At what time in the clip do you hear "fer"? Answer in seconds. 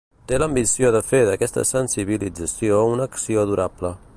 1.09-1.19